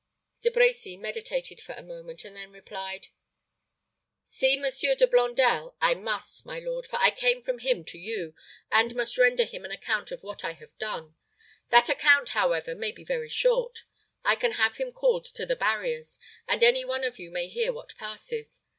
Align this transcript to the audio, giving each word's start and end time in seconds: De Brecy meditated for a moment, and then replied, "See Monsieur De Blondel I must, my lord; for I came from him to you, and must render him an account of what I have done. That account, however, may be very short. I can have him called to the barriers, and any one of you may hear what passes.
De 0.41 0.49
Brecy 0.49 0.97
meditated 0.99 1.61
for 1.61 1.73
a 1.73 1.83
moment, 1.83 2.25
and 2.25 2.35
then 2.35 2.51
replied, 2.51 3.09
"See 4.23 4.57
Monsieur 4.59 4.95
De 4.95 5.05
Blondel 5.05 5.75
I 5.79 5.93
must, 5.93 6.43
my 6.43 6.57
lord; 6.57 6.87
for 6.87 6.95
I 6.95 7.11
came 7.11 7.43
from 7.43 7.59
him 7.59 7.85
to 7.85 7.99
you, 7.99 8.33
and 8.71 8.95
must 8.95 9.19
render 9.19 9.43
him 9.43 9.63
an 9.63 9.69
account 9.69 10.09
of 10.11 10.23
what 10.23 10.43
I 10.43 10.53
have 10.53 10.75
done. 10.79 11.13
That 11.69 11.87
account, 11.87 12.29
however, 12.29 12.73
may 12.73 12.91
be 12.91 13.03
very 13.03 13.29
short. 13.29 13.83
I 14.25 14.35
can 14.35 14.53
have 14.53 14.77
him 14.77 14.91
called 14.91 15.25
to 15.35 15.45
the 15.45 15.55
barriers, 15.55 16.17
and 16.47 16.63
any 16.63 16.83
one 16.83 17.03
of 17.03 17.19
you 17.19 17.29
may 17.29 17.47
hear 17.47 17.71
what 17.71 17.95
passes. 17.99 18.63